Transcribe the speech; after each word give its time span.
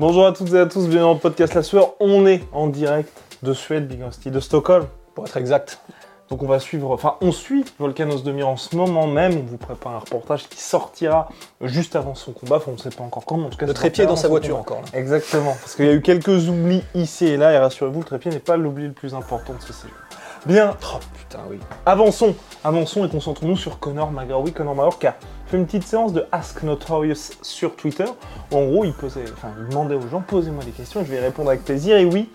Bonjour 0.00 0.26
à 0.26 0.32
toutes 0.32 0.54
et 0.54 0.58
à 0.58 0.64
tous, 0.64 0.88
bienvenue 0.88 1.00
dans 1.00 1.12
le 1.12 1.18
podcast 1.18 1.52
La 1.52 1.62
Sueur. 1.62 1.92
On 2.00 2.24
est 2.26 2.40
en 2.52 2.68
direct 2.68 3.12
de 3.42 3.52
Suède, 3.52 3.86
Big 3.86 4.00
de 4.32 4.40
Stockholm, 4.40 4.86
pour 5.14 5.26
être 5.26 5.36
exact. 5.36 5.78
Donc 6.30 6.42
on 6.42 6.46
va 6.46 6.58
suivre, 6.58 6.90
enfin 6.90 7.16
on 7.20 7.32
suit 7.32 7.66
Volcanos 7.78 8.22
Demir 8.22 8.48
en 8.48 8.56
ce 8.56 8.74
moment 8.76 9.06
même. 9.06 9.34
On 9.36 9.42
vous 9.42 9.58
prépare 9.58 9.92
un 9.92 9.98
reportage 9.98 10.48
qui 10.48 10.58
sortira 10.58 11.28
juste 11.60 11.96
avant 11.96 12.14
son 12.14 12.32
combat. 12.32 12.56
Enfin 12.56 12.70
on 12.70 12.74
ne 12.76 12.78
sait 12.78 12.88
pas 12.88 13.04
encore 13.04 13.26
quand, 13.26 13.36
mais 13.36 13.44
en 13.44 13.50
tout 13.50 13.58
cas 13.58 13.66
Le 13.66 13.74
trépied 13.74 14.04
dans 14.04 14.12
avant 14.12 14.22
sa 14.22 14.28
voiture 14.28 14.56
combat. 14.64 14.78
encore. 14.78 14.90
là. 14.90 14.98
Exactement, 14.98 15.54
parce 15.60 15.74
qu'il 15.76 15.84
y 15.84 15.90
a 15.90 15.92
eu 15.92 16.00
quelques 16.00 16.48
oublis 16.48 16.82
ici 16.94 17.26
et 17.26 17.36
là. 17.36 17.52
Et 17.52 17.58
rassurez-vous, 17.58 17.98
le 18.00 18.06
trépied 18.06 18.30
n'est 18.30 18.38
pas 18.38 18.56
l'oubli 18.56 18.86
le 18.86 18.94
plus 18.94 19.12
important 19.12 19.52
de 19.52 19.60
ce 19.60 19.74
séjour. 19.74 19.98
Bien, 20.46 20.74
Oh 20.82 20.98
putain, 21.18 21.40
oui. 21.50 21.58
avançons, 21.84 22.34
avançons 22.64 23.04
et 23.04 23.10
concentrons-nous 23.10 23.56
sur 23.56 23.78
Conor 23.78 24.10
McGregor. 24.10 24.42
Oui, 24.42 24.52
Conor 24.52 24.74
McGregor 24.74 24.98
qui 24.98 25.06
a 25.06 25.16
fait 25.46 25.58
une 25.58 25.66
petite 25.66 25.84
séance 25.84 26.12
de 26.14 26.24
Ask 26.32 26.62
Notorious 26.62 27.32
sur 27.42 27.76
Twitter. 27.76 28.06
Où 28.50 28.56
en 28.56 28.64
gros, 28.66 28.84
il, 28.84 28.94
posait, 28.94 29.24
enfin, 29.32 29.48
il 29.58 29.68
demandait 29.68 29.96
aux 29.96 30.08
gens, 30.08 30.22
posez-moi 30.26 30.64
des 30.64 30.70
questions, 30.70 31.04
je 31.04 31.10
vais 31.10 31.16
y 31.16 31.20
répondre 31.20 31.50
avec 31.50 31.62
plaisir. 31.64 31.98
Et 31.98 32.06
oui, 32.06 32.30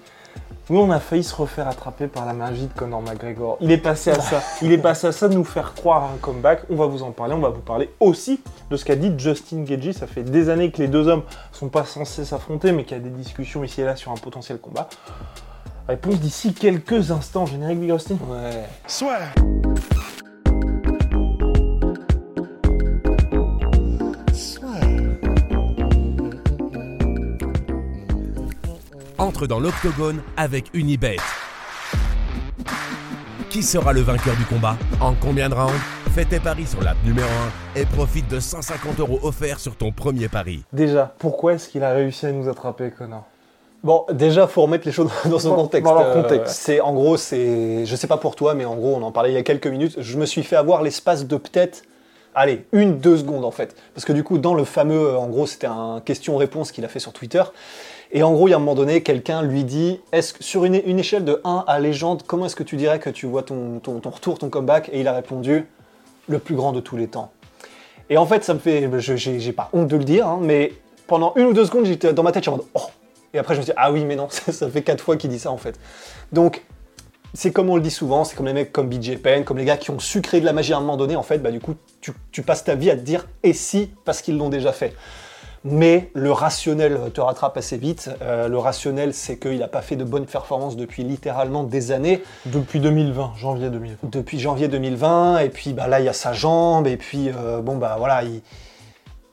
oui, 0.69 0.77
on 0.77 0.91
a 0.91 0.99
failli 0.99 1.23
se 1.23 1.33
refaire 1.35 1.67
attraper 1.67 2.07
par 2.07 2.25
la 2.25 2.33
magie 2.33 2.67
de 2.67 2.73
Conor 2.73 3.01
McGregor. 3.01 3.57
Il 3.59 3.71
est 3.71 3.77
passé 3.77 4.11
à 4.11 4.19
ça. 4.19 4.41
Il 4.61 4.71
est 4.71 4.77
passé 4.77 5.07
à 5.07 5.11
ça 5.11 5.27
de 5.27 5.33
nous 5.33 5.43
faire 5.43 5.73
croire 5.73 6.03
à 6.03 6.07
un 6.07 6.17
comeback. 6.21 6.61
On 6.69 6.75
va 6.75 6.85
vous 6.85 7.01
en 7.01 7.11
parler. 7.11 7.33
On 7.33 7.39
va 7.39 7.49
vous 7.49 7.61
parler 7.61 7.89
aussi 7.99 8.39
de 8.69 8.77
ce 8.77 8.85
qu'a 8.85 8.95
dit 8.95 9.11
Justin 9.17 9.63
Gagey. 9.63 9.93
Ça 9.93 10.05
fait 10.05 10.23
des 10.23 10.49
années 10.49 10.69
que 10.71 10.77
les 10.77 10.87
deux 10.87 11.07
hommes 11.07 11.23
sont 11.51 11.69
pas 11.69 11.85
censés 11.85 12.23
s'affronter, 12.25 12.71
mais 12.71 12.83
qu'il 12.83 12.97
y 12.97 12.99
a 12.99 13.03
des 13.03 13.09
discussions 13.09 13.63
ici 13.63 13.81
et 13.81 13.85
là 13.85 13.95
sur 13.95 14.11
un 14.11 14.17
potentiel 14.17 14.59
combat. 14.59 14.89
Réponse 15.87 16.19
d'ici 16.19 16.53
quelques 16.53 17.11
instants. 17.11 17.45
Générique 17.45 17.79
Big 17.79 17.91
Rusty 17.91 18.17
Ouais. 18.29 18.65
entre 29.17 29.47
dans 29.47 29.59
l'octogone 29.59 30.21
avec 30.37 30.65
Unibet. 30.73 31.17
Qui 33.49 33.63
sera 33.63 33.93
le 33.93 34.01
vainqueur 34.01 34.35
du 34.35 34.43
combat? 34.45 34.77
En 34.99 35.13
combien 35.13 35.49
de 35.49 35.55
rounds? 35.55 35.73
Fais 36.13 36.25
tes 36.25 36.39
paris 36.39 36.65
sur 36.65 36.81
l'app 36.81 36.97
numéro 37.05 37.27
1 37.75 37.79
et 37.79 37.85
profite 37.85 38.29
de 38.29 38.39
150 38.39 38.99
euros 38.99 39.19
offerts 39.23 39.59
sur 39.59 39.75
ton 39.75 39.91
premier 39.91 40.27
pari. 40.27 40.63
Déjà, 40.73 41.13
pourquoi 41.19 41.53
est-ce 41.53 41.69
qu'il 41.69 41.83
a 41.83 41.91
réussi 41.93 42.25
à 42.25 42.31
nous 42.31 42.47
attraper, 42.49 42.91
Connor 42.91 43.25
Bon, 43.85 44.03
déjà, 44.11 44.47
faut 44.47 44.63
remettre 44.63 44.85
les 44.87 44.91
choses 44.91 45.09
dans 45.29 45.39
son 45.39 45.53
contexte. 45.55 45.85
dans 45.89 45.97
leur 45.97 46.07
Euh, 46.17 46.21
contexte. 46.23 46.55
c'est 46.55 46.81
en 46.81 46.91
gros, 46.93 47.15
c'est, 47.17 47.85
je 47.85 47.95
sais 47.95 48.07
pas 48.07 48.17
pour 48.17 48.35
toi, 48.35 48.53
mais 48.55 48.65
en 48.65 48.75
gros, 48.75 48.95
on 48.95 49.01
en 49.03 49.11
parlait 49.11 49.29
il 49.31 49.35
y 49.35 49.37
a 49.37 49.43
quelques 49.43 49.67
minutes. 49.67 49.95
Je 49.99 50.17
me 50.17 50.25
suis 50.25 50.41
fait 50.43 50.55
avoir 50.57 50.81
l'espace 50.81 51.25
de 51.27 51.37
peut-être, 51.37 51.83
allez, 52.33 52.65
une 52.71 52.97
deux 52.97 53.17
secondes 53.17 53.45
en 53.45 53.51
fait, 53.51 53.75
parce 53.93 54.03
que 54.03 54.11
du 54.11 54.23
coup, 54.23 54.39
dans 54.39 54.55
le 54.55 54.63
fameux, 54.63 55.09
euh, 55.11 55.17
en 55.17 55.27
gros, 55.27 55.45
c'était 55.45 55.67
un 55.67 56.01
question-réponse 56.03 56.71
qu'il 56.71 56.83
a 56.83 56.87
fait 56.87 56.99
sur 56.99 57.13
Twitter. 57.13 57.43
Et 58.11 58.23
en 58.23 58.33
gros, 58.33 58.47
il 58.47 58.51
y 58.51 58.53
a 58.53 58.57
un 58.57 58.59
moment 58.59 58.73
donné, 58.75 59.03
quelqu'un 59.03 59.43
lui 59.43 59.63
dit 59.63 59.99
est-ce 60.11 60.33
que 60.33 60.43
sur 60.43 60.65
une, 60.65 60.81
une 60.85 60.97
échelle 60.99 61.23
de 61.23 61.39
1 61.43 61.65
à 61.67 61.79
légende, 61.79 62.23
comment 62.25 62.47
est-ce 62.47 62.55
que 62.55 62.63
tu 62.63 62.77
dirais 62.77 62.97
que 62.99 63.11
tu 63.11 63.27
vois 63.27 63.43
ton, 63.43 63.79
ton, 63.83 63.99
ton 63.99 64.09
retour, 64.09 64.39
ton 64.39 64.49
comeback? 64.49 64.89
Et 64.93 65.01
il 65.01 65.07
a 65.07 65.13
répondu 65.13 65.67
le 66.27 66.39
plus 66.39 66.55
grand 66.55 66.71
de 66.71 66.79
tous 66.79 66.97
les 66.97 67.07
temps. 67.07 67.31
Et 68.09 68.17
en 68.17 68.25
fait, 68.25 68.43
ça 68.43 68.55
me 68.55 68.59
fait. 68.59 68.89
je- 68.99 69.15
J'ai 69.15 69.39
j'ai 69.39 69.51
pas 69.51 69.69
honte 69.73 69.87
de 69.89 69.97
le 69.97 70.03
dire, 70.03 70.25
hein, 70.27 70.39
mais 70.41 70.73
pendant 71.07 71.33
une 71.35 71.45
ou 71.47 71.53
deux 71.53 71.65
secondes, 71.65 71.85
j'étais 71.85 72.13
dans 72.13 72.23
ma 72.23 72.31
tête, 72.31 72.47
en 72.47 72.53
mode 72.53 72.65
oh 72.73 72.81
Et 73.35 73.37
après, 73.39 73.53
je 73.53 73.59
me 73.59 73.65
dit 73.65 73.71
ah 73.77 73.91
oui, 73.91 74.03
mais 74.05 74.15
non, 74.15 74.27
ça, 74.31 74.51
ça 74.51 74.69
fait 74.69 74.81
quatre 74.81 75.01
fois 75.01 75.17
qu'il 75.17 75.29
dit 75.29 75.39
ça 75.39 75.51
en 75.51 75.57
fait. 75.57 75.77
Donc, 76.31 76.63
c'est 77.33 77.51
comme 77.51 77.69
on 77.69 77.75
le 77.75 77.81
dit 77.81 77.91
souvent, 77.91 78.23
c'est 78.23 78.35
comme 78.35 78.45
les 78.47 78.53
mecs 78.53 78.71
comme 78.71 78.87
BJ 78.89 79.17
Penn, 79.17 79.43
comme 79.43 79.57
les 79.57 79.65
gars 79.65 79.77
qui 79.77 79.91
ont 79.91 79.99
su 79.99 80.21
créer 80.21 80.39
de 80.39 80.45
la 80.45 80.53
magie 80.53 80.73
à 80.73 80.77
un 80.77 80.79
moment 80.79 80.95
donné, 80.97 81.15
en 81.17 81.23
fait, 81.23 81.39
bah 81.39 81.51
du 81.51 81.59
coup, 81.59 81.75
tu, 82.01 82.13
tu 82.31 82.41
passes 82.43 82.63
ta 82.63 82.75
vie 82.75 82.89
à 82.89 82.95
te 82.95 83.01
dire 83.01 83.27
et 83.43 83.51
si, 83.53 83.91
parce 84.05 84.21
qu'ils 84.21 84.37
l'ont 84.37 84.49
déjà 84.49 84.71
fait. 84.71 84.93
Mais 85.67 86.11
le 86.13 86.31
rationnel 86.31 86.97
te 87.11 87.19
rattrape 87.21 87.57
assez 87.57 87.75
vite. 87.77 88.11
Euh, 88.21 88.47
le 88.47 88.57
rationnel, 88.59 89.15
c'est 89.15 89.37
qu'il 89.39 89.57
n'a 89.57 89.67
pas 89.67 89.81
fait 89.81 89.95
de 89.95 90.03
bonnes 90.03 90.27
performances 90.27 90.75
depuis 90.77 91.03
littéralement 91.03 91.63
des 91.63 91.91
années 91.91 92.21
Depuis 92.45 92.79
2020, 92.79 93.33
janvier 93.35 93.69
2020. 93.71 94.09
depuis 94.11 94.39
janvier 94.39 94.67
2020, 94.67 95.39
et 95.39 95.49
puis 95.49 95.73
bah, 95.73 95.87
là 95.87 95.99
il 95.99 96.05
y 96.05 96.09
a 96.09 96.13
sa 96.13 96.33
jambe, 96.33 96.85
et 96.85 96.97
puis 96.97 97.31
euh, 97.35 97.61
bon 97.61 97.77
bah 97.77 97.95
voilà, 97.97 98.21
il- 98.23 98.41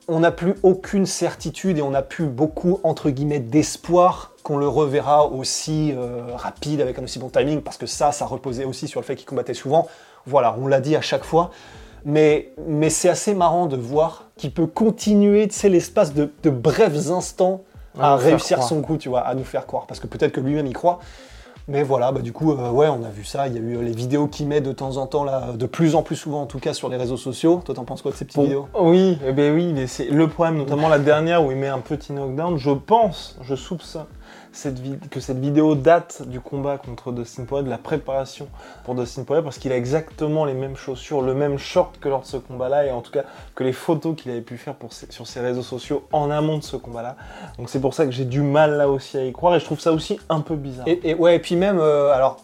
on 0.07 0.19
n'a 0.19 0.31
plus 0.31 0.55
aucune 0.63 1.05
certitude 1.05 1.77
et 1.77 1.81
on 1.81 1.91
n'a 1.91 2.01
plus 2.01 2.25
beaucoup 2.25 2.79
entre 2.83 3.09
guillemets 3.09 3.39
d'espoir 3.39 4.33
qu'on 4.43 4.57
le 4.57 4.67
reverra 4.67 5.25
aussi 5.25 5.93
euh, 5.93 6.35
rapide 6.35 6.81
avec 6.81 6.99
un 6.99 7.03
aussi 7.03 7.17
bon 7.17 7.29
timing, 7.29 7.61
parce 7.61 7.77
que 7.77 7.85
ça, 7.85 8.11
ça 8.11 8.25
reposait 8.25 8.65
aussi 8.65 8.87
sur 8.87 8.99
le 8.99 9.05
fait 9.05 9.15
qu'il 9.15 9.25
combattait 9.25 9.53
souvent. 9.53 9.87
Voilà, 10.25 10.55
on 10.59 10.67
l'a 10.67 10.81
dit 10.81 10.95
à 10.95 11.01
chaque 11.01 11.23
fois. 11.23 11.51
Mais, 12.05 12.51
mais 12.67 12.89
c'est 12.89 13.07
assez 13.07 13.33
marrant 13.33 13.65
de 13.67 13.77
voir 13.77 14.25
qu'il 14.35 14.51
peut 14.51 14.67
continuer, 14.67 15.47
tu 15.47 15.55
sais, 15.55 15.69
l'espace 15.69 16.13
de, 16.13 16.29
de 16.43 16.49
brefs 16.49 17.09
instants 17.09 17.63
À 17.97 18.17
réussir 18.17 18.61
son 18.61 18.81
coup, 18.81 18.97
tu 18.97 19.07
vois, 19.07 19.21
à 19.21 19.33
nous 19.35 19.45
faire 19.45 19.65
croire. 19.65 19.87
Parce 19.87 20.01
que 20.01 20.07
peut-être 20.07 20.33
que 20.33 20.41
lui-même 20.41 20.67
y 20.67 20.73
croit. 20.73 20.99
Mais 21.69 21.83
voilà, 21.83 22.11
bah 22.11 22.21
du 22.21 22.33
coup, 22.33 22.51
euh, 22.51 22.71
ouais, 22.71 22.87
on 22.89 23.03
a 23.03 23.09
vu 23.09 23.23
ça. 23.23 23.47
Il 23.47 23.53
y 23.53 23.57
a 23.57 23.61
eu 23.61 23.77
euh, 23.77 23.81
les 23.81 23.93
vidéos 23.93 24.27
qu'il 24.27 24.47
met 24.47 24.59
de 24.59 24.73
temps 24.73 24.97
en 24.97 25.07
temps, 25.07 25.23
là, 25.23 25.53
de 25.53 25.65
plus 25.65 25.95
en 25.95 26.03
plus 26.03 26.17
souvent 26.17 26.41
en 26.41 26.45
tout 26.45 26.59
cas, 26.59 26.73
sur 26.73 26.89
les 26.89 26.97
réseaux 26.97 27.17
sociaux. 27.17 27.61
Toi, 27.63 27.73
t'en 27.73 27.85
penses 27.85 28.01
quoi 28.01 28.11
de 28.11 28.17
ces 28.17 28.25
petites 28.25 28.35
Bon, 28.37 28.43
vidéos? 28.43 28.67
Oui, 28.77 29.17
eh 29.25 29.31
ben 29.31 29.53
oui, 29.55 29.71
mais 29.73 29.87
c'est 29.87 30.05
le 30.05 30.27
problème, 30.27 30.57
notamment 30.57 30.89
la 30.89 30.99
dernière 30.99 31.43
où 31.43 31.51
il 31.51 31.57
met 31.57 31.69
un 31.69 31.79
petit 31.79 32.11
knockdown. 32.11 32.57
Je 32.57 32.71
pense, 32.71 33.37
je 33.41 33.55
soupçonne 33.55 34.05
que 35.09 35.19
cette 35.19 35.39
vidéo 35.39 35.75
date 35.75 36.23
du 36.27 36.39
combat 36.39 36.77
contre 36.77 37.11
Dustin 37.11 37.45
Poirier, 37.45 37.65
de 37.65 37.69
la 37.69 37.77
préparation 37.77 38.47
pour 38.83 38.95
Dustin 38.95 39.23
Poirier, 39.23 39.43
parce 39.43 39.57
qu'il 39.57 39.71
a 39.71 39.77
exactement 39.77 40.45
les 40.45 40.53
mêmes 40.53 40.75
chaussures, 40.75 41.21
le 41.21 41.33
même 41.33 41.57
short 41.57 41.99
que 41.99 42.09
lors 42.09 42.21
de 42.21 42.25
ce 42.27 42.37
combat-là, 42.37 42.85
et 42.85 42.91
en 42.91 43.01
tout 43.01 43.11
cas 43.11 43.23
que 43.55 43.63
les 43.63 43.73
photos 43.73 44.15
qu'il 44.15 44.31
avait 44.31 44.41
pu 44.41 44.57
faire 44.57 44.75
sur 45.09 45.27
ses 45.27 45.39
réseaux 45.39 45.63
sociaux 45.63 46.07
en 46.11 46.29
amont 46.29 46.57
de 46.57 46.63
ce 46.63 46.75
combat-là. 46.75 47.15
Donc 47.57 47.69
c'est 47.69 47.81
pour 47.81 47.93
ça 47.93 48.05
que 48.05 48.11
j'ai 48.11 48.25
du 48.25 48.41
mal 48.41 48.77
là 48.77 48.89
aussi 48.89 49.17
à 49.17 49.25
y 49.25 49.31
croire, 49.31 49.55
et 49.55 49.59
je 49.59 49.65
trouve 49.65 49.79
ça 49.79 49.91
aussi 49.91 50.19
un 50.29 50.41
peu 50.41 50.55
bizarre. 50.55 50.87
et, 50.87 51.15
ouais, 51.15 51.35
et 51.35 51.39
puis 51.39 51.55
même, 51.55 51.79
euh, 51.79 52.11
alors, 52.11 52.37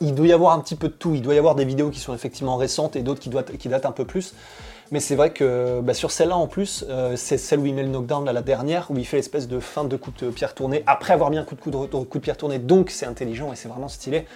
il, 0.00 0.14
doit 0.14 0.26
y 0.26 0.32
avoir 0.32 0.52
un 0.52 0.60
petit 0.60 0.76
peu 0.76 0.88
de 0.88 0.94
tout. 0.94 1.14
Il 1.14 1.22
doit 1.22 1.34
y 1.34 1.38
avoir 1.38 1.54
des 1.54 1.64
vidéos 1.64 1.90
qui 1.90 2.00
sont 2.00 2.14
effectivement 2.14 2.56
récentes 2.56 2.96
et 2.96 3.02
d'autres 3.02 3.20
qui 3.20 3.68
datent 3.68 3.86
un 3.86 3.92
peu 3.92 4.04
plus. 4.04 4.34
Mais 4.92 5.00
c'est 5.00 5.16
vrai 5.16 5.32
que 5.32 5.80
bah, 5.80 5.94
sur 5.94 6.10
celle-là 6.12 6.36
en 6.36 6.46
plus, 6.46 6.84
euh, 6.88 7.16
c'est 7.16 7.38
celle 7.38 7.58
où 7.58 7.66
il 7.66 7.74
met 7.74 7.82
le 7.82 7.88
knockdown, 7.88 8.24
là, 8.24 8.32
la 8.32 8.42
dernière, 8.42 8.88
où 8.90 8.96
il 8.96 9.04
fait 9.04 9.16
l'espèce 9.16 9.48
de 9.48 9.58
fin 9.58 9.84
de 9.84 9.96
coup 9.96 10.12
de 10.20 10.30
pierre 10.30 10.54
tournée 10.54 10.84
après 10.86 11.12
avoir 11.12 11.30
mis 11.30 11.38
un 11.38 11.44
coup 11.44 11.56
de, 11.56 11.60
coup 11.60 11.70
de, 11.70 12.04
coup 12.04 12.18
de 12.18 12.22
pierre 12.22 12.36
tournée. 12.36 12.58
Donc 12.60 12.90
c'est 12.90 13.06
intelligent 13.06 13.52
et 13.52 13.56
c'est 13.56 13.68
vraiment 13.68 13.88
stylé. 13.88 14.26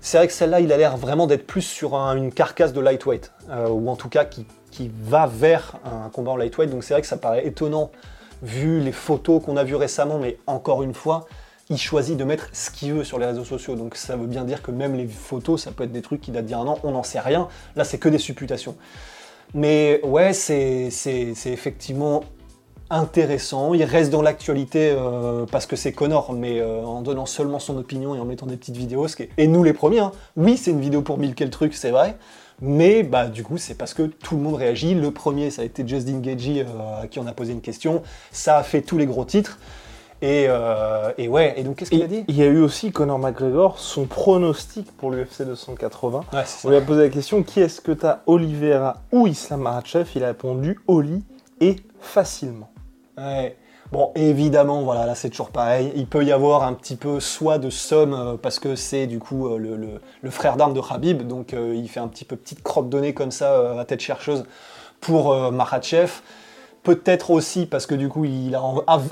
C'est 0.00 0.16
vrai 0.18 0.26
que 0.28 0.32
celle-là, 0.32 0.60
il 0.60 0.72
a 0.72 0.76
l'air 0.76 0.96
vraiment 0.96 1.26
d'être 1.26 1.46
plus 1.46 1.62
sur 1.62 1.94
un- 1.94 2.16
une 2.16 2.32
carcasse 2.32 2.72
de 2.72 2.80
lightweight, 2.80 3.32
euh, 3.50 3.68
ou 3.68 3.88
en 3.90 3.96
tout 3.96 4.08
cas 4.08 4.24
qui, 4.24 4.46
qui 4.70 4.90
va 5.02 5.26
vers 5.26 5.74
un 5.84 6.08
combat 6.10 6.32
en 6.32 6.36
lightweight. 6.36 6.70
Donc 6.70 6.82
c'est 6.84 6.94
vrai 6.94 7.00
que 7.02 7.08
ça 7.08 7.16
paraît 7.16 7.46
étonnant 7.46 7.90
vu 8.42 8.80
les 8.80 8.92
photos 8.92 9.42
qu'on 9.42 9.56
a 9.56 9.64
vues 9.64 9.76
récemment, 9.76 10.18
mais 10.18 10.38
encore 10.46 10.82
une 10.82 10.94
fois, 10.94 11.26
il 11.68 11.78
choisit 11.78 12.16
de 12.16 12.24
mettre 12.24 12.48
ce 12.52 12.70
qu'il 12.70 12.92
veut 12.94 13.04
sur 13.04 13.18
les 13.18 13.26
réseaux 13.26 13.44
sociaux. 13.44 13.74
Donc 13.74 13.96
ça 13.96 14.16
veut 14.16 14.26
bien 14.26 14.44
dire 14.44 14.62
que 14.62 14.70
même 14.70 14.94
les 14.94 15.06
photos, 15.08 15.62
ça 15.64 15.72
peut 15.72 15.84
être 15.84 15.92
des 15.92 16.02
trucs 16.02 16.20
qui 16.20 16.30
datent 16.30 16.44
d'il 16.46 16.52
y 16.52 16.54
a 16.54 16.58
un 16.58 16.66
an, 16.66 16.78
on 16.84 16.92
n'en 16.92 17.02
sait 17.02 17.18
rien. 17.20 17.48
Là, 17.74 17.84
c'est 17.84 17.98
que 17.98 18.08
des 18.08 18.18
supputations. 18.18 18.76
Mais 19.54 20.00
ouais, 20.04 20.32
c'est 20.32 20.90
effectivement 21.46 22.24
intéressant. 22.90 23.74
Il 23.74 23.82
reste 23.84 24.10
dans 24.10 24.22
l'actualité 24.22 24.92
euh, 24.96 25.44
parce 25.50 25.66
que 25.66 25.76
c'est 25.76 25.92
Connor, 25.92 26.32
mais 26.32 26.60
euh, 26.60 26.84
en 26.84 27.02
donnant 27.02 27.26
seulement 27.26 27.58
son 27.58 27.76
opinion 27.76 28.14
et 28.14 28.20
en 28.20 28.24
mettant 28.24 28.46
des 28.46 28.56
petites 28.56 28.76
vidéos. 28.76 29.06
Et 29.38 29.46
nous 29.46 29.64
les 29.64 29.72
premiers, 29.72 30.00
hein. 30.00 30.12
oui, 30.36 30.56
c'est 30.56 30.70
une 30.70 30.80
vidéo 30.80 31.02
pour 31.02 31.18
milquer 31.18 31.44
le 31.44 31.50
truc, 31.50 31.74
c'est 31.74 31.90
vrai. 31.90 32.16
Mais 32.62 33.02
bah, 33.02 33.26
du 33.26 33.42
coup, 33.42 33.58
c'est 33.58 33.74
parce 33.74 33.92
que 33.92 34.04
tout 34.04 34.36
le 34.36 34.42
monde 34.42 34.54
réagit. 34.54 34.94
Le 34.94 35.10
premier, 35.10 35.50
ça 35.50 35.62
a 35.62 35.64
été 35.64 35.86
Justin 35.86 36.20
Gagey 36.20 36.62
euh, 36.62 37.02
à 37.02 37.06
qui 37.06 37.18
on 37.18 37.26
a 37.26 37.32
posé 37.32 37.52
une 37.52 37.60
question. 37.60 38.02
Ça 38.30 38.56
a 38.58 38.62
fait 38.62 38.82
tous 38.82 38.98
les 38.98 39.06
gros 39.06 39.24
titres. 39.24 39.58
Et, 40.22 40.46
euh, 40.48 41.12
et 41.18 41.28
ouais, 41.28 41.52
et 41.56 41.62
donc 41.62 41.76
qu'est-ce 41.76 41.90
qu'il 41.90 42.02
a 42.02 42.06
dit 42.06 42.24
il 42.28 42.36
y 42.36 42.42
a 42.42 42.46
eu 42.46 42.60
aussi 42.60 42.90
Conor 42.90 43.18
McGregor, 43.18 43.78
son 43.78 44.06
pronostic 44.06 44.90
pour 44.96 45.10
l'UFC 45.10 45.42
280. 45.42 46.18
Ouais, 46.32 46.42
c'est 46.46 46.62
ça. 46.62 46.68
On 46.68 46.70
lui 46.70 46.78
a 46.78 46.80
posé 46.80 47.02
la 47.02 47.08
question 47.10 47.42
qui 47.42 47.60
est-ce 47.60 47.80
que 47.82 47.92
t'as, 47.92 48.20
Oliveira 48.26 49.02
ou 49.12 49.26
Islam 49.26 49.60
Makhachev? 49.60 50.08
Il 50.16 50.24
a 50.24 50.28
répondu 50.28 50.80
Oli 50.88 51.22
et 51.60 51.76
facilement. 52.00 52.70
Ouais. 53.18 53.56
Bon, 53.92 54.10
évidemment, 54.16 54.82
voilà, 54.82 55.06
là 55.06 55.14
c'est 55.14 55.28
toujours 55.30 55.50
pareil. 55.50 55.92
Il 55.94 56.06
peut 56.06 56.24
y 56.24 56.32
avoir 56.32 56.64
un 56.64 56.72
petit 56.72 56.96
peu 56.96 57.20
soit 57.20 57.58
de 57.58 57.70
somme, 57.70 58.14
euh, 58.14 58.36
parce 58.40 58.58
que 58.58 58.74
c'est 58.74 59.06
du 59.06 59.18
coup 59.18 59.46
euh, 59.48 59.58
le, 59.58 59.76
le- 59.76 60.00
le 60.22 60.30
frère 60.30 60.56
d'armes 60.56 60.74
de 60.74 60.80
Khabib, 60.80 61.22
donc 61.28 61.52
il 61.54 61.88
fait 61.88 62.00
un 62.00 62.08
petit 62.08 62.24
peu 62.24 62.36
petite 62.36 62.62
crotte 62.62 62.92
nez 62.94 63.12
comme 63.14 63.30
ça 63.30 63.78
à 63.78 63.84
tête 63.84 64.00
chercheuse 64.00 64.44
pour 65.00 65.52
Makhachev. 65.52 66.10
Peut-être 66.86 67.32
aussi 67.32 67.66
parce 67.66 67.84
que 67.84 67.96
du 67.96 68.08
coup 68.08 68.24
il 68.24 68.54
a 68.54 68.62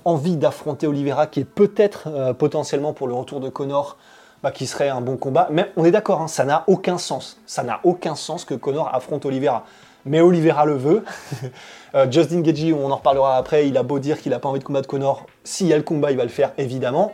envie 0.04 0.36
d'affronter 0.36 0.86
Oliveira 0.86 1.26
qui 1.26 1.40
est 1.40 1.44
peut-être 1.44 2.06
euh, 2.06 2.32
potentiellement 2.32 2.92
pour 2.92 3.08
le 3.08 3.14
retour 3.14 3.40
de 3.40 3.48
Connor 3.48 3.96
bah, 4.44 4.52
qui 4.52 4.68
serait 4.68 4.88
un 4.88 5.00
bon 5.00 5.16
combat. 5.16 5.48
Mais 5.50 5.72
on 5.76 5.84
est 5.84 5.90
d'accord, 5.90 6.20
hein, 6.20 6.28
ça 6.28 6.44
n'a 6.44 6.62
aucun 6.68 6.98
sens. 6.98 7.40
Ça 7.46 7.64
n'a 7.64 7.80
aucun 7.82 8.14
sens 8.14 8.44
que 8.44 8.54
Connor 8.54 8.94
affronte 8.94 9.26
Oliveira. 9.26 9.64
Mais 10.04 10.20
Oliveira 10.20 10.64
le 10.64 10.74
veut. 10.74 11.04
Euh, 11.96 12.10
Justin 12.10 12.40
Gagey, 12.40 12.72
on 12.72 12.90
en 12.90 12.96
reparlera 12.96 13.36
après, 13.36 13.68
il 13.68 13.78
a 13.78 13.84
beau 13.84 14.00
dire 14.00 14.20
qu'il 14.20 14.32
n'a 14.32 14.40
pas 14.40 14.48
envie 14.48 14.58
de 14.58 14.64
combattre 14.64 14.88
Connor. 14.88 15.26
S'il 15.44 15.68
y 15.68 15.72
a 15.72 15.76
le 15.76 15.84
combat, 15.84 16.10
il 16.10 16.16
va 16.16 16.24
le 16.24 16.28
faire 16.28 16.50
évidemment. 16.58 17.12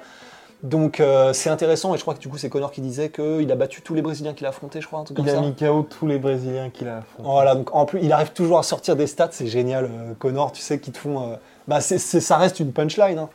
Donc 0.62 1.00
euh, 1.00 1.32
c'est 1.32 1.48
intéressant 1.48 1.94
et 1.94 1.96
je 1.96 2.02
crois 2.02 2.14
que 2.14 2.18
du 2.20 2.28
coup 2.28 2.36
c'est 2.36 2.50
Connor 2.50 2.70
qui 2.70 2.82
disait 2.82 3.08
qu'il 3.08 3.50
a 3.50 3.54
battu 3.54 3.80
tous 3.80 3.94
les 3.94 4.02
Brésiliens 4.02 4.34
qu'il 4.34 4.44
a 4.46 4.50
affrontés, 4.50 4.80
je 4.82 4.86
crois, 4.86 4.98
un 5.00 5.04
truc 5.04 5.16
comme 5.16 5.26
Il 5.26 5.30
a 5.30 5.36
ça. 5.36 5.40
mis 5.40 5.54
KO 5.54 5.82
tous 5.88 6.06
les 6.06 6.18
Brésiliens 6.18 6.68
qu'il 6.68 6.86
a 6.88 6.98
affrontés. 6.98 7.28
Voilà, 7.30 7.54
donc 7.54 7.74
en 7.74 7.86
plus, 7.86 8.00
il 8.02 8.12
arrive 8.12 8.32
toujours 8.32 8.58
à 8.58 8.62
sortir 8.62 8.94
des 8.94 9.06
stats, 9.06 9.30
c'est 9.32 9.46
génial, 9.46 9.86
euh, 9.86 10.12
Connor, 10.18 10.52
tu 10.52 10.60
sais, 10.60 10.78
qui 10.78 10.92
te 10.92 10.98
font. 10.98 11.30
euh, 11.32 11.36
bah, 11.66 11.80
c'est- 11.80 11.96
c'est- 11.98 12.20
ça 12.20 12.36
reste 12.36 12.60
une 12.60 12.72
punchline. 12.72 13.18
hein. 13.18 13.28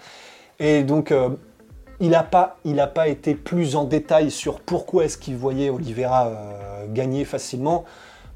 Et 0.59 0.83
donc, 0.83 1.11
il 1.99 2.09
n'a 2.09 2.23
pas, 2.23 2.57
il 2.63 2.79
a 2.79 2.87
pas 2.87 3.07
été 3.07 3.33
plus 3.35 3.75
en 3.75 3.83
détail 3.85 4.29
sur 4.31 4.59
pourquoi 4.61 5.05
est-ce 5.05 5.17
qu'il 5.17 5.35
voyait 5.35 5.69
Oliveira 5.69 6.31
gagner 6.93 7.25
facilement. 7.25 7.83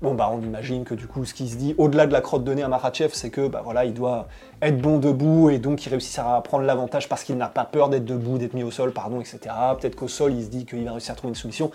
Bon, 0.02 0.14
bah, 0.14 0.30
on 0.32 0.42
imagine 0.42 0.86
que 0.86 0.94
du 0.94 1.08
coup, 1.08 1.26
ce 1.26 1.34
qui 1.34 1.50
se 1.50 1.58
dit, 1.58 1.76
au-delà 1.78 2.08
de 2.08 2.14
la 2.14 2.22
crotte 2.22 2.48
nez 2.48 2.64
à 2.64 2.70
Makhachev, 2.70 3.10
c'est 3.12 3.30
que, 3.30 3.50
bah 3.50 3.62
voilà, 3.62 3.84
il 3.84 3.94
doit 3.94 4.30
être 4.62 4.78
bon 4.78 4.98
debout 4.98 5.50
et 5.50 5.58
donc 5.58 5.86
il 5.86 5.90
réussira 5.90 6.38
à 6.38 6.42
prendre 6.42 6.64
l'avantage 6.64 7.10
parce 7.10 7.26
qu'il 7.26 7.36
n'a 7.36 7.50
pas 7.50 7.66
peur 7.66 7.90
d'être 7.90 8.06
debout, 8.06 8.38
d'être 8.38 8.54
mis 8.54 8.64
au 8.64 8.72
sol, 8.72 8.94
pardon, 8.94 9.20
etc. 9.20 9.40
Peut-être 9.78 9.98
qu'au 9.98 10.08
sol, 10.08 10.34
il 10.34 10.46
se 10.46 10.50
dit 10.50 10.66
qu'il 10.66 10.86
va 10.86 10.92
réussir 10.92 11.12
à 11.12 11.16
trouver 11.16 11.32
une 11.32 11.36
solution. 11.36 11.70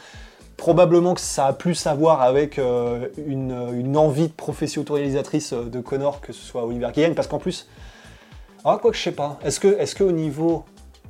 Probablement 0.56 1.12
que 1.12 1.20
ça 1.20 1.48
a 1.48 1.52
plus 1.52 1.86
à 1.86 1.92
voir 1.92 2.22
avec 2.22 2.58
euh, 2.58 3.08
une, 3.26 3.96
envie 3.98 4.28
de 4.28 4.32
professionnalisatrice 4.32 5.52
euh, 5.52 5.64
de 5.64 5.80
Connor 5.80 6.22
que 6.22 6.32
ce 6.32 6.42
soit 6.42 6.64
Oliver 6.64 6.88
gagne, 6.94 7.12
parce 7.12 7.28
qu'en 7.28 7.38
plus, 7.38 7.68
ah, 8.64 8.78
quoi 8.80 8.90
que 8.90 8.96
je 8.96 9.02
sais 9.02 9.12
pas, 9.12 9.38
est-ce 9.44 9.60
que, 9.60 9.68
est-ce 9.78 9.94
qu'au 9.94 10.12
niveau 10.12 10.64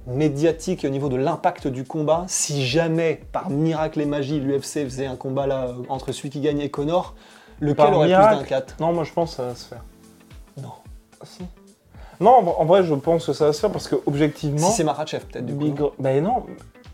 médiatique 0.06 0.84
et 0.84 0.88
au 0.88 0.90
niveau 0.90 1.08
de 1.08 1.16
l'impact 1.16 1.66
du 1.66 1.84
combat, 1.84 2.24
si 2.28 2.66
jamais, 2.66 3.22
par 3.32 3.50
miracle 3.50 4.00
et 4.00 4.06
magie, 4.06 4.40
l'UFC 4.40 4.84
faisait 4.84 5.06
un 5.06 5.16
combat 5.16 5.46
là 5.46 5.68
euh, 5.68 5.82
entre 5.88 6.12
celui 6.12 6.30
qui 6.30 6.40
gagne 6.40 6.60
et 6.60 6.70
Connor, 6.70 7.14
lequel 7.60 7.76
Par 7.76 7.96
aurait 7.96 8.08
miracle, 8.08 8.38
plus 8.38 8.50
d'impact 8.50 8.80
Non, 8.80 8.92
moi 8.92 9.04
je 9.04 9.12
pense 9.12 9.30
que 9.30 9.36
ça 9.36 9.44
va 9.44 9.54
se 9.54 9.66
faire. 9.66 9.82
Non. 10.60 10.72
Ah, 11.20 11.24
si. 11.24 11.44
Non, 12.20 12.30
en 12.30 12.64
vrai, 12.64 12.84
je 12.84 12.94
pense 12.94 13.26
que 13.26 13.32
ça 13.32 13.46
va 13.46 13.52
se 13.52 13.60
faire 13.60 13.70
parce 13.70 13.88
que 13.88 13.96
objectivement. 14.06 14.68
Si 14.68 14.76
c'est 14.76 14.84
Makhachev, 14.84 15.24
peut-être, 15.24 15.46
du 15.46 15.54
coup. 15.54 15.64
Big... 15.64 15.80
non? 15.80 15.92
Ben 15.98 16.22
non, 16.22 16.44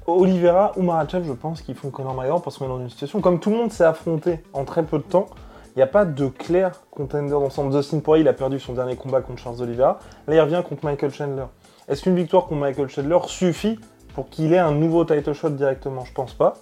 Oliveira 0.06 0.72
ou 0.76 0.82
Marachev, 0.82 1.26
je 1.26 1.32
pense 1.32 1.62
qu'ils 1.62 1.74
font 1.74 1.90
Conor 1.90 2.14
McGregor 2.14 2.42
parce 2.42 2.58
qu'on 2.58 2.66
est 2.66 2.68
dans 2.68 2.80
une 2.80 2.90
situation 2.90 3.20
comme 3.20 3.40
tout 3.40 3.50
le 3.50 3.56
monde 3.56 3.72
s'est 3.72 3.84
affronté 3.84 4.40
en 4.52 4.64
très 4.64 4.82
peu 4.82 4.98
de 4.98 5.04
temps. 5.04 5.26
Il 5.74 5.78
n'y 5.78 5.82
a 5.82 5.86
pas 5.86 6.04
de 6.04 6.26
clair 6.26 6.82
contender 6.90 7.30
d'ensemble. 7.30 7.74
Dustin 7.74 8.00
Poirier, 8.00 8.24
il 8.24 8.28
a 8.28 8.32
perdu 8.32 8.58
son 8.58 8.72
dernier 8.72 8.96
combat 8.96 9.20
contre 9.20 9.40
Charles 9.40 9.62
Oliveira. 9.62 9.98
Là, 10.26 10.34
il 10.34 10.40
revient 10.40 10.62
contre 10.68 10.84
Michael 10.84 11.12
Chandler. 11.12 11.44
Est-ce 11.88 12.02
qu'une 12.02 12.16
victoire 12.16 12.46
contre 12.46 12.60
Michael 12.60 12.88
Chandler 12.88 13.18
suffit 13.26 13.78
pour 14.14 14.28
qu'il 14.28 14.52
ait 14.52 14.58
un 14.58 14.72
nouveau 14.72 15.04
title 15.04 15.32
shot 15.32 15.50
directement? 15.50 16.04
Je 16.04 16.12
pense 16.12 16.34
pas. 16.34 16.54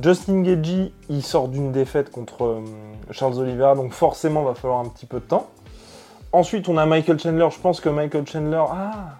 Justin 0.00 0.42
Gagey, 0.42 0.92
il 1.08 1.22
sort 1.22 1.48
d'une 1.48 1.70
défaite 1.70 2.10
contre 2.10 2.44
euh, 2.44 2.60
Charles 3.10 3.38
Oliveira, 3.38 3.76
donc 3.76 3.92
forcément, 3.92 4.42
il 4.42 4.46
va 4.46 4.54
falloir 4.54 4.80
un 4.80 4.88
petit 4.88 5.06
peu 5.06 5.20
de 5.20 5.24
temps. 5.24 5.48
Ensuite, 6.32 6.68
on 6.68 6.76
a 6.78 6.86
Michael 6.86 7.18
Chandler. 7.20 7.46
Je 7.52 7.60
pense 7.60 7.80
que 7.80 7.88
Michael 7.88 8.26
Chandler, 8.26 8.64
ah, 8.70 9.18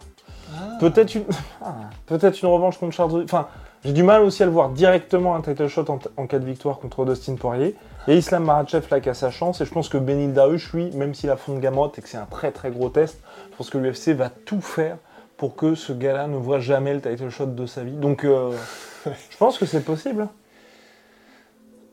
Peut-être 0.80 1.14
une... 1.14 1.24
ah, 1.62 1.74
peut-être 2.06 2.40
une 2.42 2.48
revanche 2.48 2.78
contre 2.78 2.94
Charles 2.94 3.12
Oliveira. 3.12 3.40
Enfin, 3.40 3.48
j'ai 3.84 3.92
du 3.92 4.02
mal 4.02 4.22
aussi 4.22 4.42
à 4.42 4.46
le 4.46 4.52
voir 4.52 4.70
directement 4.70 5.36
un 5.36 5.42
title 5.42 5.68
shot 5.68 5.84
en, 5.88 5.98
en 6.16 6.26
cas 6.26 6.38
de 6.38 6.46
victoire 6.46 6.78
contre 6.78 7.04
Dustin 7.04 7.34
Poirier. 7.34 7.76
A 8.06 8.12
Islam 8.12 8.44
Makhachev 8.44 8.86
là 8.90 9.00
qui 9.00 9.10
a 9.10 9.14
sa 9.14 9.30
chance 9.30 9.60
et 9.60 9.66
je 9.66 9.70
pense 9.70 9.88
que 9.88 9.98
Benil 9.98 10.32
Dariush, 10.32 10.72
lui, 10.72 10.90
même 10.92 11.14
s'il 11.14 11.28
a 11.30 11.36
fond 11.36 11.54
de 11.54 11.60
gamote 11.60 11.98
et 11.98 12.02
que 12.02 12.08
c'est 12.08 12.16
un 12.16 12.26
très 12.26 12.50
très 12.50 12.70
gros 12.70 12.88
test, 12.88 13.20
je 13.50 13.56
pense 13.56 13.70
que 13.70 13.78
l'UFC 13.78 14.10
va 14.10 14.30
tout 14.30 14.60
faire 14.60 14.96
pour 15.36 15.56
que 15.56 15.74
ce 15.74 15.92
gars-là 15.92 16.26
ne 16.26 16.36
voit 16.36 16.60
jamais 16.60 16.94
le 16.94 17.00
title 17.00 17.28
shot 17.28 17.46
de 17.46 17.66
sa 17.66 17.84
vie. 17.84 17.92
Donc, 17.92 18.24
euh, 18.24 18.56
je 19.06 19.36
pense 19.36 19.58
que 19.58 19.66
c'est 19.66 19.84
possible. 19.84 20.28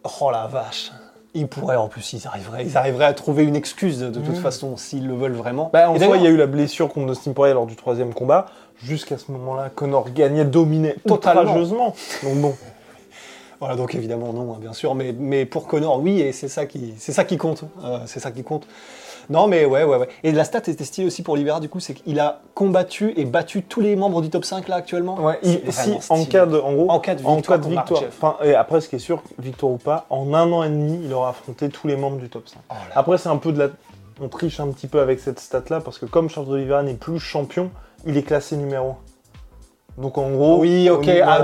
Oh 0.03 0.31
la 0.31 0.47
vache 0.47 0.91
Ils 1.33 1.47
pourraient, 1.47 1.77
en 1.77 1.87
plus, 1.87 2.11
ils 2.13 2.27
arriveraient, 2.27 2.65
ils 2.65 2.75
arriveraient 2.75 3.05
à 3.05 3.13
trouver 3.13 3.43
une 3.43 3.55
excuse 3.55 3.99
de 3.99 4.09
toute 4.09 4.27
Mhm. 4.27 4.35
façon, 4.35 4.75
s'ils 4.75 5.07
le 5.07 5.13
veulent 5.15 5.31
vraiment. 5.33 5.69
Bah, 5.71 5.89
en 5.89 5.97
soi, 5.97 6.17
il 6.17 6.23
y 6.23 6.27
a 6.27 6.29
eu 6.29 6.35
la 6.37 6.45
blessure 6.47 6.89
contre 6.89 7.07
Dustin 7.13 7.31
Poirier 7.31 7.53
lors 7.53 7.65
du 7.65 7.75
troisième 7.77 8.13
combat. 8.13 8.47
Jusqu'à 8.83 9.17
ce 9.17 9.31
moment-là, 9.31 9.69
Connor 9.73 10.09
gagnait, 10.11 10.43
dominait 10.43 10.95
Totalement. 11.07 11.41
outrageusement. 11.43 11.95
Donc 12.23 12.35
bon. 12.37 12.55
Voilà, 13.59 13.75
donc 13.75 13.93
évidemment 13.93 14.33
non, 14.33 14.53
hein, 14.53 14.57
bien 14.59 14.73
sûr, 14.73 14.95
mais, 14.95 15.13
mais 15.17 15.45
pour 15.45 15.67
Connor, 15.67 15.99
oui, 16.01 16.19
et 16.19 16.31
c'est 16.31 16.47
ça 16.47 16.65
qui, 16.65 16.95
c'est 16.97 17.11
ça 17.11 17.23
qui 17.23 17.37
compte, 17.37 17.63
euh, 17.83 17.99
c'est 18.07 18.19
ça 18.19 18.31
qui 18.31 18.43
compte. 18.43 18.65
Non, 19.31 19.47
mais 19.47 19.65
ouais, 19.65 19.83
ouais, 19.85 19.97
ouais. 19.97 20.09
Et 20.23 20.31
la 20.33 20.43
stat 20.43 20.59
était 20.67 20.83
stylée 20.83 21.07
aussi 21.07 21.23
pour 21.23 21.33
Oliveira, 21.35 21.59
du 21.59 21.69
coup, 21.69 21.79
c'est 21.79 21.93
qu'il 21.93 22.19
a 22.19 22.41
combattu 22.53 23.13
et 23.15 23.23
battu 23.25 23.63
tous 23.63 23.79
les 23.81 23.95
membres 23.95 24.21
du 24.21 24.29
top 24.29 24.43
5 24.45 24.67
là 24.67 24.75
actuellement. 24.75 25.15
Ouais, 25.19 25.39
il- 25.41 25.61
C'est 25.71 26.01
si 26.01 26.11
en 26.11 26.25
cas 26.25 26.45
de, 26.45 26.57
en 26.59 26.73
gros, 26.73 26.91
En 26.91 26.99
cas 26.99 27.15
de 27.15 27.23
en 27.25 27.35
victoire 27.37 27.59
cas 27.59 27.65
de 27.65 27.69
victoire. 27.73 28.03
Enfin, 28.09 28.35
et 28.43 28.53
après, 28.55 28.81
ce 28.81 28.89
qui 28.89 28.97
est 28.97 28.99
sûr, 28.99 29.23
victoire 29.39 29.71
ou 29.71 29.77
pas, 29.77 30.05
en 30.09 30.33
un 30.33 30.51
an 30.51 30.63
et 30.63 30.69
demi, 30.69 30.99
il 31.05 31.13
aura 31.13 31.29
affronté 31.29 31.69
tous 31.69 31.87
les 31.87 31.95
membres 31.95 32.17
du 32.17 32.29
top 32.29 32.47
5. 32.47 32.59
Oh 32.69 32.73
là. 32.73 32.93
Après, 32.95 33.17
c'est 33.17 33.29
un 33.29 33.37
peu 33.37 33.51
de 33.53 33.59
la, 33.59 33.67
on 34.21 34.27
triche 34.27 34.59
un 34.59 34.67
petit 34.67 34.87
peu 34.87 34.99
avec 34.99 35.19
cette 35.19 35.39
stat 35.39 35.63
là 35.69 35.79
parce 35.79 35.97
que 35.97 36.05
comme 36.05 36.29
Charles 36.29 36.49
Oliveira 36.49 36.83
n'est 36.83 36.93
plus 36.93 37.17
champion, 37.19 37.71
il 38.05 38.17
est 38.17 38.23
classé 38.23 38.57
numéro 38.57 38.95
1. 39.97 40.01
Donc 40.01 40.17
en 40.17 40.29
gros, 40.31 40.59
Oui, 40.59 40.89
ok, 40.89 41.09
ah, 41.23 41.43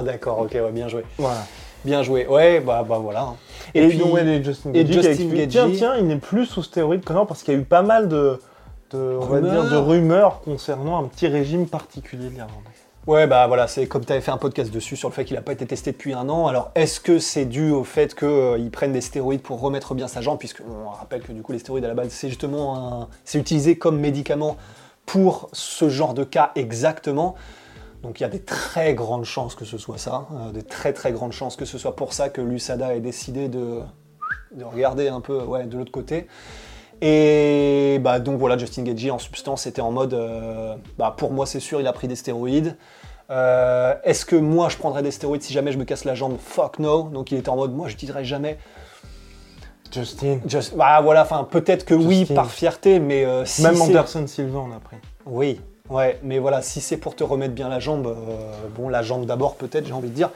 oh, 0.00 0.02
d'accord, 0.04 0.40
ok, 0.40 0.52
ouais, 0.52 0.72
bien 0.72 0.88
joué. 0.88 1.04
voilà. 1.18 1.40
Bien 1.88 2.02
joué, 2.02 2.26
ouais, 2.26 2.60
bah, 2.60 2.84
bah 2.86 2.98
voilà. 2.98 3.22
hein. 3.22 3.36
Et, 3.74 3.84
Et 3.84 3.88
puis 3.88 3.96
donc, 3.98 4.12
ouais, 4.12 4.24
les 4.24 4.44
Justin 4.44 4.72
et 4.74 4.86
Justin 4.86 5.08
expliqué, 5.10 5.48
tiens, 5.48 5.70
tiens, 5.74 5.96
il 5.96 6.06
n'est 6.06 6.16
plus 6.16 6.44
sous 6.44 6.62
stéroïdes 6.62 7.02
Connor 7.02 7.26
parce 7.26 7.42
qu'il 7.42 7.54
y 7.54 7.56
a 7.56 7.60
eu 7.60 7.64
pas 7.64 7.80
mal 7.80 8.08
de, 8.08 8.38
de 8.90 8.98
on 8.98 9.20
va 9.24 9.36
Rumeurs. 9.36 9.62
dire, 9.62 9.70
de 9.72 9.76
rumeurs 9.78 10.40
concernant 10.42 10.98
un 11.02 11.04
petit 11.04 11.28
régime 11.28 11.66
particulier 11.66 12.26
de 12.28 12.34
l'Irlandais. 12.34 12.68
Ouais, 13.06 13.26
bah 13.26 13.46
voilà, 13.46 13.66
c'est 13.68 13.86
comme 13.86 14.04
tu 14.04 14.12
avais 14.12 14.20
fait 14.20 14.30
un 14.32 14.36
podcast 14.36 14.70
dessus 14.70 14.94
sur 14.96 15.08
le 15.08 15.14
fait 15.14 15.24
qu'il 15.24 15.34
n'a 15.36 15.40
pas 15.40 15.52
été 15.52 15.64
testé 15.64 15.92
depuis 15.92 16.12
un 16.12 16.28
an. 16.28 16.46
Alors, 16.46 16.70
est-ce 16.74 17.00
que 17.00 17.18
c'est 17.18 17.46
dû 17.46 17.70
au 17.70 17.82
fait 17.84 18.14
qu'ils 18.14 18.70
prennent 18.70 18.92
des 18.92 19.00
stéroïdes 19.00 19.40
pour 19.40 19.60
remettre 19.62 19.94
bien 19.94 20.08
sa 20.08 20.20
jambe? 20.20 20.38
Puisque 20.38 20.60
on 20.60 20.90
rappelle 20.90 21.22
que 21.22 21.32
du 21.32 21.40
coup, 21.40 21.52
les 21.52 21.58
stéroïdes 21.58 21.86
à 21.86 21.88
la 21.88 21.94
base, 21.94 22.08
c'est 22.10 22.28
justement 22.28 22.76
un- 23.02 23.08
c'est 23.24 23.38
utilisé 23.38 23.78
comme 23.78 23.98
médicament 23.98 24.58
pour 25.06 25.48
ce 25.54 25.88
genre 25.88 26.12
de 26.12 26.22
cas 26.24 26.52
exactement. 26.54 27.34
Donc 28.02 28.20
il 28.20 28.22
y 28.22 28.26
a 28.26 28.28
des 28.28 28.40
très 28.42 28.94
grandes 28.94 29.24
chances 29.24 29.54
que 29.54 29.64
ce 29.64 29.76
soit 29.78 29.98
ça, 29.98 30.28
euh, 30.32 30.52
des 30.52 30.62
très 30.62 30.92
très 30.92 31.12
grandes 31.12 31.32
chances 31.32 31.56
que 31.56 31.64
ce 31.64 31.78
soit 31.78 31.96
pour 31.96 32.12
ça 32.12 32.28
que 32.28 32.40
l'USADA 32.40 32.94
ait 32.94 33.00
décidé 33.00 33.48
de, 33.48 33.80
de 34.52 34.64
regarder 34.64 35.08
un 35.08 35.20
peu 35.20 35.42
ouais, 35.42 35.64
de 35.64 35.76
l'autre 35.76 35.92
côté. 35.92 36.28
Et 37.00 37.98
bah, 38.00 38.18
donc 38.18 38.38
voilà, 38.38 38.58
Justin 38.58 38.82
Gagey 38.82 39.10
en 39.10 39.18
substance 39.18 39.66
était 39.66 39.80
en 39.80 39.92
mode, 39.92 40.14
euh, 40.14 40.74
bah, 40.96 41.14
pour 41.16 41.32
moi 41.32 41.46
c'est 41.46 41.60
sûr, 41.60 41.80
il 41.80 41.86
a 41.86 41.92
pris 41.92 42.08
des 42.08 42.16
stéroïdes. 42.16 42.76
Euh, 43.30 43.94
Est-ce 44.04 44.24
que 44.24 44.36
moi 44.36 44.68
je 44.68 44.76
prendrais 44.78 45.02
des 45.02 45.10
stéroïdes 45.10 45.42
si 45.42 45.52
jamais 45.52 45.70
je 45.70 45.78
me 45.78 45.84
casse 45.84 46.04
la 46.04 46.14
jambe? 46.14 46.36
Fuck 46.38 46.78
no. 46.78 47.04
Donc 47.04 47.30
il 47.30 47.38
était 47.38 47.50
en 47.50 47.56
mode, 47.56 47.72
moi 47.72 47.88
je 47.88 47.96
dirais 47.96 48.24
jamais. 48.24 48.58
Justin. 49.92 50.40
Just- 50.46 50.76
bah 50.76 51.00
voilà, 51.00 51.22
enfin 51.22 51.46
peut-être 51.50 51.84
que 51.84 51.94
oui 51.94 52.24
par 52.26 52.50
fierté, 52.50 52.98
mais 53.00 53.24
euh, 53.24 53.44
si 53.44 53.62
Même 53.62 53.80
Anderson 53.80 54.26
Silva 54.26 54.58
en 54.58 54.72
a 54.72 54.80
pris. 54.80 54.96
Oui, 55.24 55.60
ouais, 55.90 56.18
mais 56.22 56.38
voilà, 56.38 56.62
si 56.62 56.80
c'est 56.80 56.96
pour 56.96 57.14
te 57.14 57.24
remettre 57.24 57.54
bien 57.54 57.68
la 57.68 57.80
jambe, 57.80 58.06
euh, 58.06 58.12
bon, 58.76 58.88
la 58.88 59.02
jambe 59.02 59.26
d'abord 59.26 59.56
peut-être, 59.56 59.86
j'ai 59.86 59.92
envie 59.92 60.08
de 60.08 60.14
dire. 60.14 60.30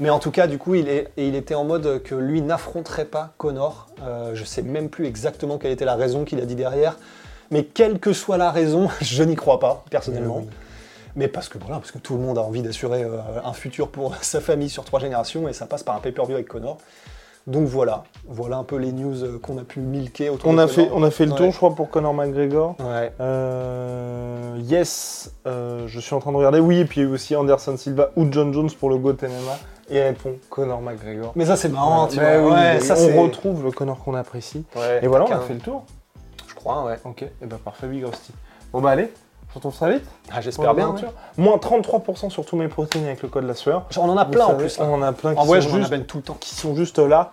Mais 0.00 0.08
en 0.08 0.18
tout 0.18 0.30
cas, 0.30 0.46
du 0.46 0.56
coup, 0.56 0.74
il, 0.74 0.88
est, 0.88 1.08
et 1.18 1.28
il 1.28 1.34
était 1.34 1.54
en 1.54 1.64
mode 1.64 2.02
que 2.02 2.14
lui 2.14 2.40
n'affronterait 2.40 3.04
pas 3.04 3.34
Connor. 3.36 3.88
Euh, 4.02 4.34
je 4.34 4.44
sais 4.44 4.62
même 4.62 4.88
plus 4.88 5.06
exactement 5.06 5.58
quelle 5.58 5.72
était 5.72 5.84
la 5.84 5.94
raison 5.94 6.24
qu'il 6.24 6.40
a 6.40 6.46
dit 6.46 6.54
derrière. 6.54 6.96
Mais 7.50 7.64
quelle 7.64 7.98
que 7.98 8.14
soit 8.14 8.38
la 8.38 8.50
raison, 8.50 8.88
je 9.02 9.22
n'y 9.22 9.36
crois 9.36 9.60
pas, 9.60 9.84
personnellement. 9.90 10.38
Oui, 10.38 10.44
oui. 10.46 10.54
Mais 11.16 11.28
parce 11.28 11.48
que 11.48 11.58
voilà, 11.58 11.76
parce 11.76 11.90
que 11.90 11.98
tout 11.98 12.14
le 12.14 12.20
monde 12.20 12.38
a 12.38 12.40
envie 12.40 12.62
d'assurer 12.62 13.02
euh, 13.02 13.18
un 13.44 13.52
futur 13.52 13.88
pour 13.88 14.16
sa 14.22 14.40
famille 14.40 14.70
sur 14.70 14.84
trois 14.84 15.00
générations 15.00 15.48
et 15.48 15.52
ça 15.52 15.66
passe 15.66 15.82
par 15.82 15.96
un 15.96 16.00
pay-per-view 16.00 16.34
avec 16.34 16.48
Connor. 16.48 16.78
Donc 17.46 17.66
voilà, 17.66 18.04
voilà 18.28 18.58
un 18.58 18.64
peu 18.64 18.76
les 18.76 18.92
news 18.92 19.24
euh, 19.24 19.38
qu'on 19.38 19.58
a 19.58 19.62
pu 19.64 19.80
milquer 19.80 20.28
autour 20.28 20.50
On 20.50 20.54
de 20.54 20.58
a, 20.60 20.66
Conor. 20.66 20.74
fait, 20.74 20.90
on 20.94 21.02
a 21.02 21.10
fait 21.10 21.24
le 21.24 21.32
tour, 21.32 21.46
Ouais. 21.46 21.52
je 21.52 21.56
crois, 21.56 21.74
pour 21.74 21.88
Conor 21.90 22.14
McGregor. 22.14 22.76
Ouais. 22.80 23.12
Euh, 23.20 24.56
yes, 24.62 25.32
euh, 25.46 25.84
je 25.86 26.00
suis 26.00 26.14
en 26.14 26.20
train 26.20 26.32
de 26.32 26.36
regarder. 26.36 26.60
Oui, 26.60 26.78
et 26.80 26.84
puis 26.84 27.00
il 27.00 27.04
y 27.04 27.06
a 27.06 27.10
eu 27.10 27.12
aussi 27.12 27.34
Anderson 27.36 27.76
Silva 27.76 28.10
ou 28.16 28.26
John 28.30 28.52
Jones 28.52 28.70
pour 28.78 28.90
le 28.90 28.96
GOAT 28.98 29.16
MMA. 29.22 29.58
Et 29.92 30.00
répond 30.02 30.34
Conor 30.50 30.80
McGregor. 30.82 31.32
Mais 31.34 31.44
ça 31.46 31.56
c'est 31.56 31.68
marrant, 31.68 32.06
tu 32.06 32.20
vois. 32.20 32.38
oui, 32.38 32.52
ouais, 32.52 32.78
ça 32.80 32.94
on 32.96 33.22
retrouve 33.22 33.64
le 33.64 33.72
Conor 33.72 33.98
qu'on 34.04 34.14
apprécie. 34.14 34.64
Ouais, 34.76 35.00
Et 35.02 35.08
voilà, 35.08 35.24
on 35.28 35.32
a 35.32 35.40
fait 35.40 35.54
le 35.54 35.60
tour. 35.60 35.84
Je 36.46 36.54
crois, 36.54 36.84
ouais. 36.84 36.96
Ok, 37.04 37.22
et 37.22 37.46
bah 37.46 37.56
parfait, 37.64 37.88
Big 37.88 38.04
Rusty. 38.04 38.32
Bon 38.72 38.80
bah 38.80 38.90
allez, 38.90 39.12
on 39.52 39.58
retrouve 39.58 39.74
ça 39.74 39.90
vite 39.90 40.04
ah, 40.32 40.40
J'espère 40.40 40.74
bien. 40.74 40.90
Ouais. 40.90 41.00
Moins 41.36 41.56
33% 41.56 42.30
sur 42.30 42.44
tous 42.44 42.56
mes 42.56 42.68
protéines 42.68 43.06
avec 43.06 43.22
le 43.22 43.28
code 43.28 43.44
la 43.44 43.54
sueur. 43.54 43.86
On 43.96 44.08
en 44.08 44.16
a 44.16 44.24
plein 44.24 44.46
en 44.46 44.54
plus. 44.54 44.78
On 44.78 44.94
en 44.94 45.02
a 45.02 45.12
plein 45.12 45.34
tout 46.06 46.18
le 46.18 46.22
temps. 46.22 46.36
qui 46.38 46.54
sont 46.54 46.76
juste 46.76 46.98
là. 46.98 47.32